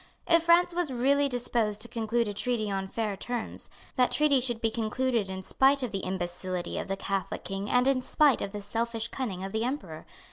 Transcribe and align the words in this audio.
If 0.27 0.41
France 0.41 0.73
was 0.73 0.91
really 0.91 1.29
disposed 1.29 1.79
to 1.83 1.87
conclude 1.87 2.27
a 2.27 2.33
treaty 2.33 2.71
on 2.71 2.87
fair 2.87 3.15
terms, 3.15 3.69
that 3.97 4.09
treaty 4.09 4.41
should 4.41 4.59
be 4.59 4.71
concluded 4.71 5.29
in 5.29 5.43
spite 5.43 5.83
of 5.83 5.91
the 5.91 5.99
imbecility 5.99 6.79
of 6.79 6.87
the 6.87 6.97
Catholic 6.97 7.43
King 7.43 7.69
and 7.69 7.87
in 7.87 8.01
spite 8.01 8.41
of 8.41 8.51
the 8.51 8.63
selfish 8.63 9.09
cunning 9.09 9.43
of 9.43 9.51
the 9.51 9.63
Emperor. 9.63 10.07